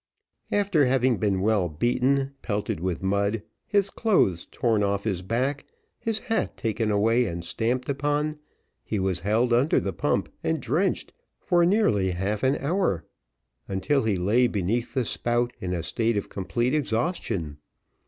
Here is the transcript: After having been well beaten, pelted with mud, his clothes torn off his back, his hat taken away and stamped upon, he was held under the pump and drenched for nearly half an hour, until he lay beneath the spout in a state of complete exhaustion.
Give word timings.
After 0.51 0.87
having 0.87 1.17
been 1.17 1.41
well 1.41 1.69
beaten, 1.69 2.31
pelted 2.41 2.79
with 2.79 3.03
mud, 3.03 3.43
his 3.67 3.91
clothes 3.91 4.47
torn 4.49 4.81
off 4.81 5.03
his 5.03 5.21
back, 5.21 5.63
his 5.99 6.21
hat 6.21 6.57
taken 6.57 6.89
away 6.89 7.27
and 7.27 7.45
stamped 7.45 7.87
upon, 7.87 8.39
he 8.83 8.97
was 8.97 9.19
held 9.19 9.53
under 9.53 9.79
the 9.79 9.93
pump 9.93 10.27
and 10.43 10.59
drenched 10.59 11.13
for 11.39 11.67
nearly 11.67 12.09
half 12.09 12.41
an 12.41 12.57
hour, 12.57 13.05
until 13.67 14.01
he 14.01 14.15
lay 14.15 14.47
beneath 14.47 14.95
the 14.95 15.05
spout 15.05 15.53
in 15.59 15.71
a 15.71 15.83
state 15.83 16.17
of 16.17 16.29
complete 16.29 16.73
exhaustion. 16.73 17.59